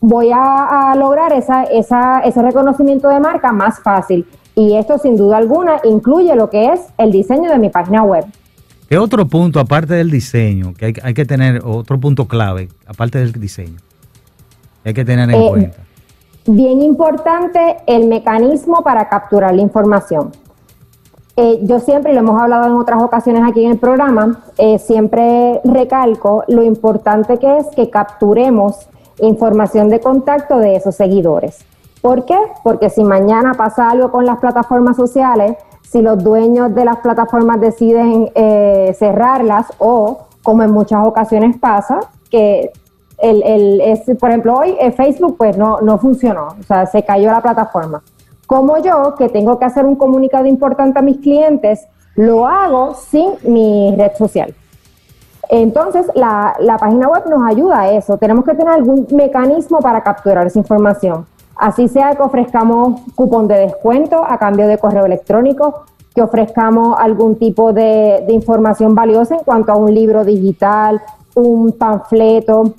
[0.01, 4.27] voy a, a lograr esa, esa, ese reconocimiento de marca más fácil.
[4.55, 8.25] Y esto sin duda alguna incluye lo que es el diseño de mi página web.
[8.89, 13.19] ¿Qué otro punto, aparte del diseño, que hay, hay que tener, otro punto clave, aparte
[13.19, 13.77] del diseño,
[14.83, 15.79] que hay que tener en Eh, cuenta?
[16.47, 20.33] Bien importante el mecanismo para capturar la información.
[21.37, 24.79] Eh, yo siempre, y lo hemos hablado en otras ocasiones aquí en el programa, eh,
[24.79, 28.89] siempre recalco lo importante que es que capturemos
[29.21, 31.59] información de contacto de esos seguidores.
[32.01, 32.39] ¿Por qué?
[32.65, 35.57] Porque si mañana pasa algo con las plataformas sociales,
[35.91, 42.01] si los dueños de las plataformas deciden eh, cerrarlas o, como en muchas ocasiones pasa,
[42.31, 42.71] que
[43.19, 47.03] el, el- es, por ejemplo, hoy eh, Facebook pues no, no funcionó, o sea, se
[47.03, 48.03] cayó la plataforma.
[48.47, 53.31] Como yo, que tengo que hacer un comunicado importante a mis clientes, lo hago sin
[53.43, 54.55] mi red social.
[55.51, 58.19] Entonces, la, la página web nos ayuda a eso.
[58.19, 61.27] Tenemos que tener algún mecanismo para capturar esa información.
[61.59, 67.37] Así sea que ofrezcamos cupón de descuento a cambio de correo electrónico, que ofrezcamos algún
[67.37, 71.03] tipo de, información valiosa en cuanto a un libro digital,
[71.35, 72.75] un panfleto,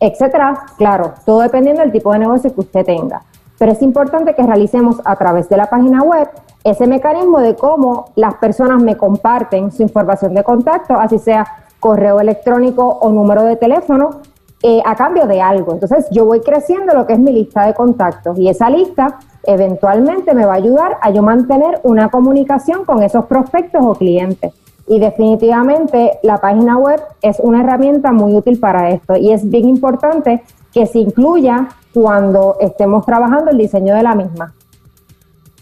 [0.00, 0.64] etcétera.
[0.76, 3.22] Claro, todo dependiendo del tipo de negocio que usted tenga.
[3.56, 6.28] Pero es importante que realicemos a través de la página web
[6.64, 11.46] ese mecanismo de cómo las personas me comparten su información de contacto, así sea
[11.78, 14.22] correo electrónico o número de teléfono,
[14.62, 15.72] eh, a cambio de algo.
[15.72, 20.34] Entonces yo voy creciendo lo que es mi lista de contactos y esa lista eventualmente
[20.34, 24.52] me va a ayudar a yo mantener una comunicación con esos prospectos o clientes.
[24.86, 29.68] Y definitivamente la página web es una herramienta muy útil para esto y es bien
[29.68, 34.54] importante que se incluya cuando estemos trabajando el diseño de la misma.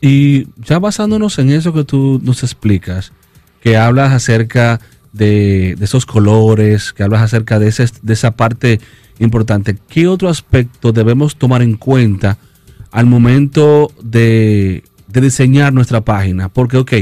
[0.00, 3.12] Y ya basándonos en eso que tú nos explicas,
[3.60, 4.80] que hablas acerca
[5.12, 8.80] de, de esos colores, que hablas acerca de, ese, de esa parte
[9.18, 12.38] importante, ¿qué otro aspecto debemos tomar en cuenta
[12.90, 16.48] al momento de, de diseñar nuestra página?
[16.48, 16.92] Porque, ok,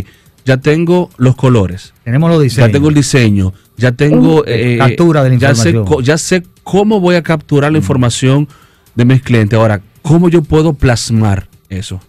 [0.45, 2.69] ya tengo los colores, Tenemos los diseños.
[2.69, 4.45] ya tengo el diseño, ya tengo...
[4.47, 6.05] eh, Captura de la ya sé, información.
[6.05, 8.49] ya sé cómo voy a capturar la información
[8.95, 9.59] de mis clientes.
[9.59, 12.01] Ahora, ¿cómo yo puedo plasmar eso?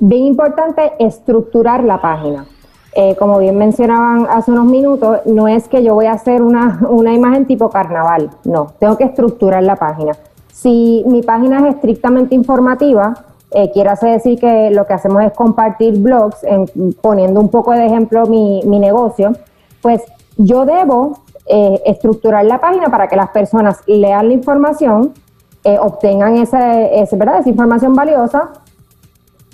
[0.00, 2.46] Bien importante estructurar la página.
[3.00, 6.80] Eh, como bien mencionaban hace unos minutos, no es que yo voy a hacer una,
[6.90, 10.14] una imagen tipo carnaval, no, tengo que estructurar la página.
[10.52, 13.14] Si mi página es estrictamente informativa,
[13.52, 16.66] eh, quiere hacer decir que lo que hacemos es compartir blogs, en-
[17.00, 19.30] poniendo un poco de ejemplo mi, mi negocio,
[19.80, 20.02] pues
[20.36, 25.12] yo debo eh, estructurar la página para que las personas lean la información,
[25.62, 27.38] eh, obtengan esa, esa, ¿verdad?
[27.38, 28.50] esa información valiosa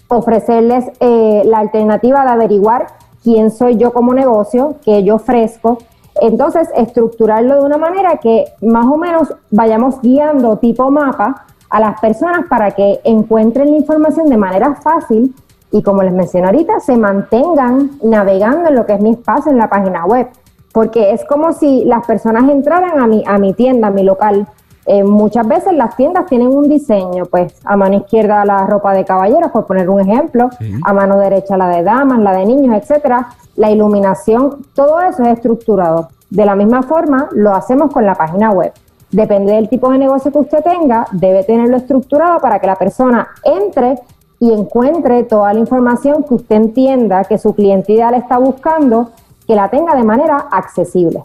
[0.08, 2.86] ofrecerles la alternativa de averiguar
[3.24, 5.78] quién soy yo como negocio, qué yo ofrezco.
[6.20, 11.98] Entonces, estructurarlo de una manera que más o menos vayamos guiando tipo mapa a las
[12.00, 15.34] personas para que encuentren la información de manera fácil
[15.72, 19.58] y como les mencioné ahorita, se mantengan navegando en lo que es mi espacio en
[19.58, 20.28] la página web.
[20.72, 24.46] Porque es como si las personas entraran a mi, a mi tienda, a mi local,
[24.86, 29.04] eh, muchas veces las tiendas tienen un diseño, pues a mano izquierda la ropa de
[29.04, 30.50] caballeros, por poner un ejemplo,
[30.84, 33.28] a mano derecha la de damas, la de niños, etcétera.
[33.56, 36.08] La iluminación, todo eso es estructurado.
[36.28, 38.72] De la misma forma, lo hacemos con la página web.
[39.10, 43.28] Depende del tipo de negocio que usted tenga, debe tenerlo estructurado para que la persona
[43.44, 43.96] entre
[44.40, 49.12] y encuentre toda la información que usted entienda que su cliente ideal está buscando,
[49.46, 51.22] que la tenga de manera accesible.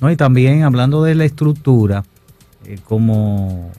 [0.00, 0.10] ¿no?
[0.10, 2.04] Y también hablando de la estructura,
[2.68, 3.70] eh, como,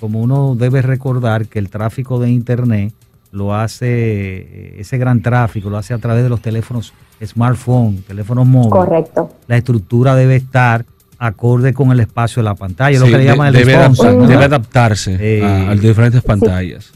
[0.00, 2.92] como uno debe recordar que el tráfico de Internet
[3.30, 6.92] lo hace, eh, ese gran tráfico lo hace a través de los teléfonos
[7.24, 8.72] smartphone, teléfonos móviles.
[8.72, 9.30] Correcto.
[9.46, 10.84] La estructura debe estar
[11.18, 14.08] acorde con el espacio de la pantalla, lo Sí, que le llaman el debe, responsive,
[14.08, 14.26] adaptar- ¿no?
[14.26, 16.92] debe adaptarse Eh, a, a diferentes pantallas.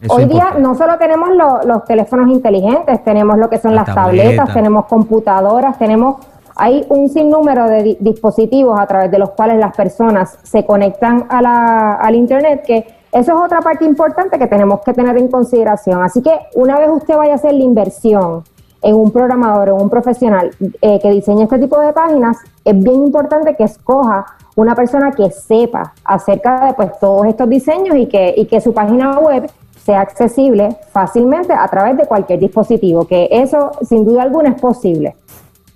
[0.00, 3.78] Eso Hoy día no solo tenemos lo- los teléfonos inteligentes, tenemos lo que son La
[3.86, 4.22] las tableta.
[4.28, 6.16] tabletas, tenemos computadoras, tenemos
[6.58, 11.24] hay un sinnúmero de di- dispositivos a través de los cuales las personas se conectan
[11.30, 15.28] a la- al internet que eso es otra parte importante que tenemos que tener en
[15.28, 16.02] consideración.
[16.02, 18.44] Así que una vez usted vaya a hacer la inversión
[18.82, 20.50] en un programador, en un profesional
[20.82, 25.30] eh, que diseñe este tipo de páginas, es bien importante que escoja una persona que
[25.30, 29.50] sepa acerca de pues, todos estos diseños y que, y que su página web
[29.84, 35.14] sea accesible fácilmente a través de cualquier dispositivo, que eso sin duda alguna es posible.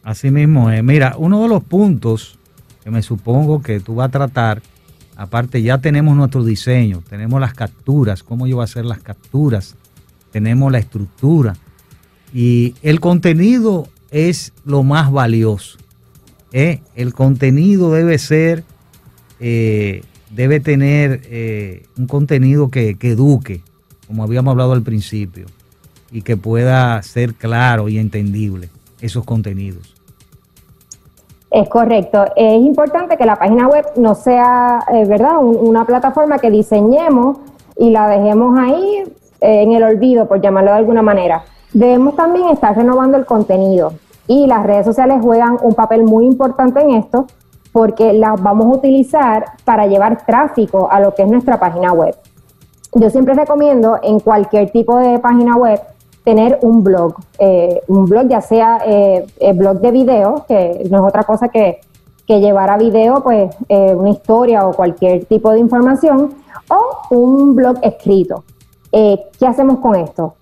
[0.03, 0.83] Así mismo es.
[0.83, 2.39] Mira, uno de los puntos
[2.83, 4.63] que me supongo que tú vas a tratar,
[5.17, 9.77] aparte ya tenemos nuestro diseño, tenemos las capturas, cómo yo voy a hacer las capturas,
[10.33, 11.55] tenemos la estructura
[12.35, 15.79] y el contenido es lo más valioso.
[16.53, 16.81] ¿eh?
[16.97, 18.65] El contenido debe ser,
[19.39, 23.63] eh, debe tener eh, un contenido que, que eduque,
[24.09, 25.47] como habíamos hablado al principio,
[26.11, 28.69] y que pueda ser claro y entendible
[29.03, 29.95] esos contenidos.
[31.51, 32.25] Es correcto.
[32.35, 37.39] Es importante que la página web no sea, eh, ¿verdad?, Un- una plataforma que diseñemos
[37.77, 39.03] y la dejemos ahí
[39.41, 41.45] eh, en el olvido, por llamarlo de alguna manera.
[41.75, 43.93] Debemos también estar renovando el contenido
[44.27, 47.27] y las redes sociales juegan un papel muy importante en esto
[47.73, 52.15] porque las vamos a utilizar para llevar tráfico a lo que es nuestra página web.
[52.95, 55.81] Yo siempre recomiendo en cualquier tipo de página web
[56.25, 61.05] tener un blog, eh, un blog ya sea eh, blog de video, que no es
[61.05, 61.81] otra cosa que,
[62.27, 66.35] que llevar a video pues eh, una historia o cualquier tipo de información,
[66.69, 68.45] o un blog escrito.
[68.93, 70.35] Eh, ¿Qué hacemos con esto?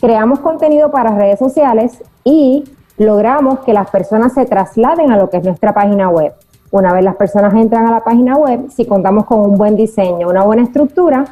[0.00, 2.64] Creamos contenido para redes sociales y
[2.96, 6.32] logramos que las personas se trasladen a lo que es nuestra página web.
[6.70, 10.28] Una vez las personas entran a la página web, si contamos con un buen diseño,
[10.28, 11.24] una buena estructura,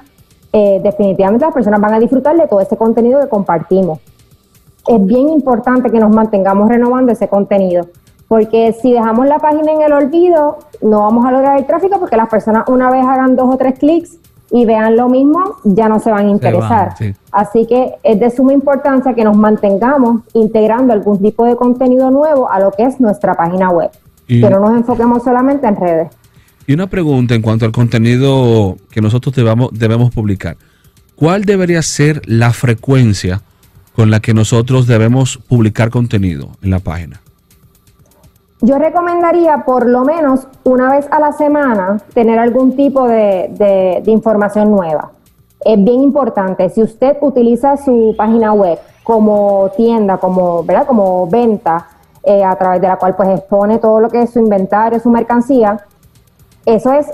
[0.53, 3.99] eh, definitivamente las personas van a disfrutar de todo ese contenido que compartimos.
[4.87, 7.87] Es bien importante que nos mantengamos renovando ese contenido,
[8.27, 12.17] porque si dejamos la página en el olvido, no vamos a lograr el tráfico porque
[12.17, 14.17] las personas una vez hagan dos o tres clics
[14.51, 16.97] y vean lo mismo, ya no se van a interesar.
[16.97, 17.15] sí.
[17.31, 22.51] Así que es de suma importancia que nos mantengamos integrando algún tipo de contenido nuevo
[22.51, 23.91] a lo que es nuestra página web,
[24.27, 26.09] Y- que no nos enfoquemos solamente en redes.
[26.69, 29.35] Y una pregunta en cuanto al contenido que nosotros
[29.73, 30.59] debemos publicar.
[31.16, 33.41] ¿Cuál debería ser la frecuencia
[33.97, 37.23] con la que nosotros debemos publicar contenido en la página?
[38.61, 44.03] Yo recomendaría por lo menos una vez a la semana tener algún tipo de, de-
[44.05, 45.12] de información nueva.
[45.64, 50.87] Es bien importante, si usted utiliza su página web como tienda, como, ¿verdad?
[50.87, 51.87] como venta,
[52.25, 55.09] eh, a través de la cual pues expone todo lo que es su inventario, su
[55.09, 55.81] mercancía,
[56.75, 57.07] eso es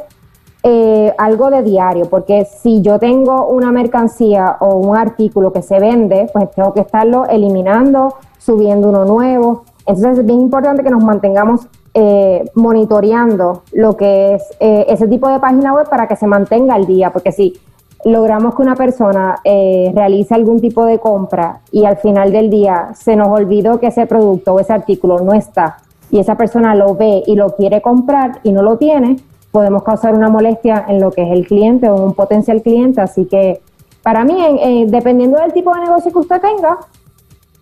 [0.63, 5.79] eh, algo de diario, porque si yo tengo una mercancía o un artículo que se
[5.79, 9.65] vende, pues tengo que estarlo eliminando, subiendo uno nuevo.
[9.87, 15.29] Entonces es bien importante que nos mantengamos eh, monitoreando lo que es eh, ese tipo
[15.29, 17.61] de página web para que se mantenga al día, porque si
[18.05, 22.91] logramos que una persona eh, realice algún tipo de compra y al final del día
[22.95, 25.79] se nos olvidó que ese producto o ese artículo no está
[26.11, 29.17] y esa persona lo ve y lo quiere comprar y no lo tiene,
[29.55, 33.01] podemos causar una molestia en lo que es el cliente o un potencial cliente.
[33.01, 33.61] Así que
[34.03, 36.79] para mí, en- dependiendo del tipo de negocio que usted tenga,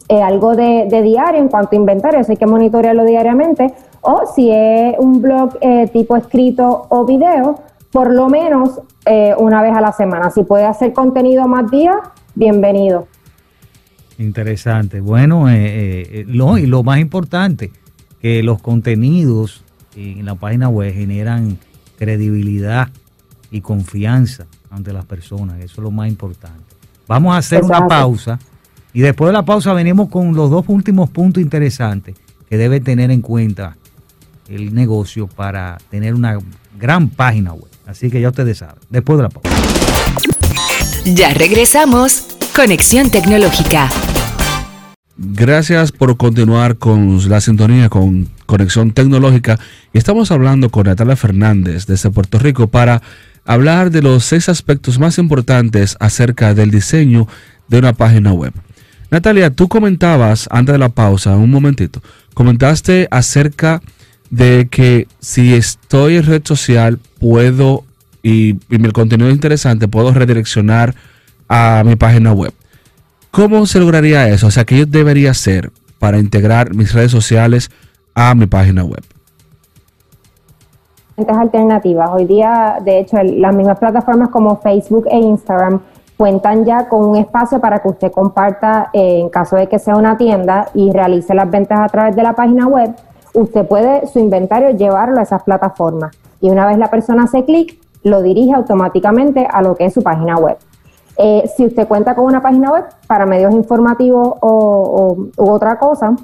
[0.08, 4.94] eh, algo de, diario en cuanto a inventario, hay que monitorearlo diariamente, o si es
[4.98, 7.56] un blog eh, tipo escrito o video,
[7.92, 10.30] por lo menos eh, una vez a la semana.
[10.30, 11.96] Si puede hacer contenido más días,
[12.34, 13.06] bienvenido.
[14.18, 15.00] Interesante.
[15.00, 17.70] Bueno, eh, eh, eh, lo, y lo más importante,
[18.22, 19.62] que los contenidos
[19.94, 21.58] en la página web generan
[22.02, 22.88] credibilidad
[23.52, 25.58] y confianza ante las personas.
[25.58, 26.64] Eso es lo más importante.
[27.06, 28.40] Vamos a hacer una pausa
[28.92, 32.16] y después de la pausa venimos con los dos últimos puntos interesantes
[32.50, 33.76] que debe tener en cuenta
[34.48, 36.38] el negocio para tener una
[36.76, 37.70] gran página web.
[37.86, 39.50] Así que ya ustedes saben, después de la pausa.
[41.04, 42.36] Ya regresamos.
[42.52, 43.88] Conexión Tecnológica.
[45.16, 49.58] Gracias por continuar con la sintonía con Conexión Tecnológica.
[49.94, 53.00] Y estamos hablando con Natalia Fernández desde Puerto Rico para
[53.46, 57.26] hablar de los seis aspectos más importantes acerca del diseño
[57.68, 58.52] de una página web.
[59.10, 62.02] Natalia, tú comentabas antes de la pausa, un momentito,
[62.34, 63.80] comentaste acerca
[64.28, 67.84] de que si estoy en red social puedo
[68.22, 70.94] y, mi contenido es interesante, puedo redireccionar
[71.48, 72.52] a mi página web.
[73.30, 74.48] ¿Cómo se lograría eso?
[74.48, 77.70] O sea, ¿qué yo debería hacer para integrar mis redes sociales
[78.14, 79.02] a mi página web?
[81.38, 82.10] alternativas.
[82.10, 85.80] Hoy día, de hecho, las mismas plataformas como Facebook e Instagram
[86.16, 89.96] cuentan ya con un espacio para que usted comparta, eh, en caso de que sea
[89.96, 92.94] una tienda y realice las ventas a través de la página web,
[93.34, 96.16] usted puede su inventario llevarlo a esas plataformas.
[96.40, 100.02] Y una vez la persona hace clic, lo dirige automáticamente a lo que es su
[100.02, 100.56] página web.
[101.18, 105.78] Eh, si usted cuenta con una página web para medios informativos o, o- u otra
[105.78, 106.16] cosa,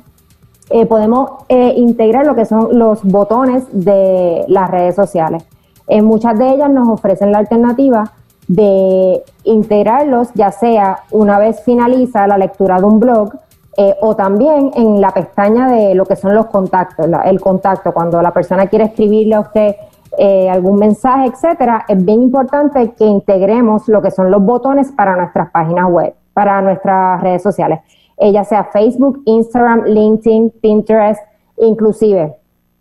[0.70, 5.44] eh, podemos eh, integrar lo que son los botones de las redes sociales.
[5.86, 8.12] En muchas de ellas nos ofrecen la alternativa
[8.48, 13.32] de integrarlos, ya sea una vez finaliza la lectura de un blog
[13.80, 18.20] eh, o también en la pestaña de lo que son los contactos, el contacto, cuando
[18.20, 19.76] la persona quiere escribirle a usted
[20.16, 25.14] eh, algún mensaje, etcétera, es bien importante que integremos lo que son los botones para
[25.14, 31.20] nuestras páginas web, para nuestras redes sociales, eh, ya sea Facebook, Instagram, LinkedIn, Pinterest,
[31.56, 32.34] inclusive.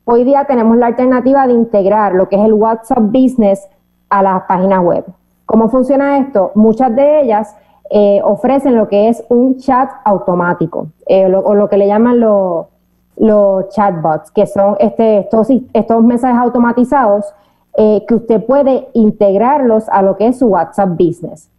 [0.05, 3.67] Hoy día tenemos la alternativa de integrar lo que es el WhatsApp Business
[4.09, 5.05] a las páginas web.
[5.45, 6.51] ¿Cómo funciona esto?
[6.55, 7.55] Muchas de ellas
[7.89, 13.69] eh, ofrecen lo que es un chat automático, eh, o lo que le llaman los
[13.69, 17.33] chatbots, que son este, estos, estos mensajes automatizados
[17.77, 21.49] eh, que usted puede integrarlos a lo que es su WhatsApp Business.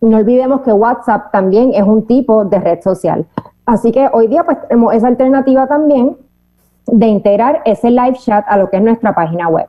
[0.00, 3.26] No olvidemos que WhatsApp también es un tipo de red social.
[3.66, 6.16] Así que hoy día pues tenemos esa alternativa también
[6.86, 9.66] de integrar ese live chat a lo que es nuestra página web.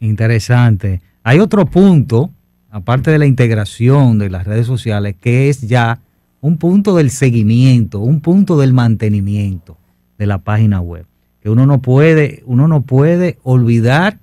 [0.00, 1.00] Interesante.
[1.22, 2.30] Hay otro punto,
[2.70, 5.98] aparte de la integración de las redes sociales, que es ya
[6.40, 9.76] un punto del seguimiento, un punto del mantenimiento
[10.16, 11.06] de la página web.
[11.40, 14.18] Que uno no puede, uno no puede olvidar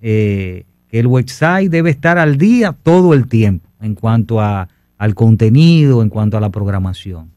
[0.00, 4.68] eh, que el website debe estar al día todo el tiempo en cuanto a,
[4.98, 7.30] al contenido, en cuanto a la programación.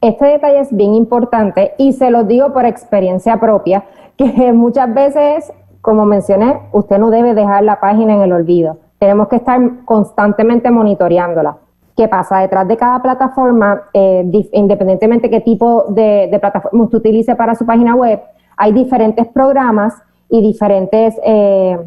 [0.00, 3.84] Este detalle es bien importante y se lo digo por experiencia propia,
[4.16, 8.78] que muchas veces, como mencioné, usted no debe dejar la página en el olvido.
[8.98, 11.56] Tenemos que estar constantemente monitoreándola.
[11.96, 12.38] ¿Qué pasa?
[12.38, 17.66] Detrás de cada plataforma, eh, independientemente qué tipo de, de plataforma usted utilice para su
[17.66, 18.20] página web,
[18.56, 19.94] hay diferentes programas
[20.28, 21.78] y diferentes, eh,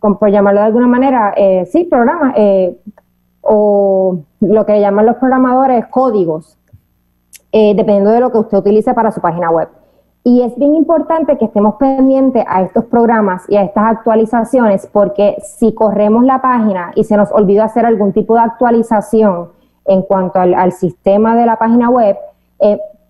[0.00, 2.76] por llamarlo de alguna manera, eh, sí, programas, eh,
[3.40, 6.58] o lo que llaman los programadores códigos
[7.52, 9.68] eh, dependiendo de lo que usted utilice para su página web.
[10.24, 15.36] Y es bien importante que estemos pendientes a estos programas y a estas actualizaciones porque
[15.42, 19.48] si corremos la página y se nos olvida hacer algún tipo de actualización
[19.86, 22.18] en cuanto al, sistema de la página web,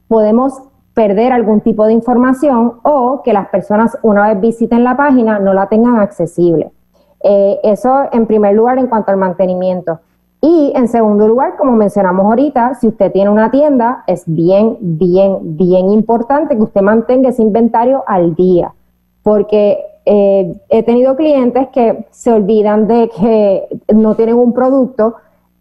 [0.07, 0.63] podemos
[0.99, 5.55] perder algún tipo de información o que las personas una vez visiten la página no
[5.55, 6.73] la tengan accesible.
[7.23, 9.99] Eh, eso en primer lugar en cuanto al mantenimiento.
[10.41, 15.37] Y en segundo lugar, como mencionamos ahorita, si usted tiene una tienda, es bien, bien,
[15.57, 18.73] bien importante que usted mantenga ese inventario al día,
[19.25, 25.17] porque eh, he tenido clientes que se olvidan de que no tienen un producto,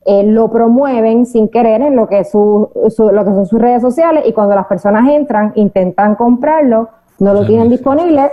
[0.05, 3.81] eh, lo promueven sin querer en lo que, su, su- lo que son sus redes
[3.81, 6.87] sociales y cuando las personas entran, intentan comprarlo,
[7.19, 8.29] no lo tienen disponible,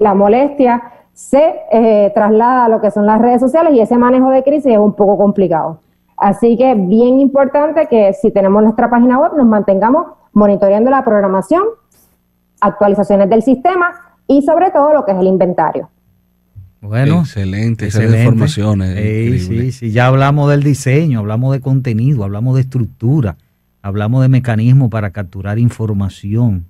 [0.00, 0.82] la molestia
[1.22, 4.72] se eh, traslada a lo que son las redes sociales y ese manejo de crisis
[4.72, 5.80] es un poco complicado.
[6.16, 11.62] Así que bien importante que si tenemos nuestra página web nos mantengamos monitoreando la programación,
[12.60, 13.92] actualizaciones del sistema
[14.26, 15.88] y sobre todo lo que es el inventario.
[16.80, 18.24] Bueno, excelente, esas excelente.
[18.24, 18.96] informaciones.
[18.96, 23.36] Sí, sí, sí, ya hablamos del diseño, hablamos de contenido, hablamos de estructura,
[23.80, 26.66] hablamos de mecanismos para capturar información,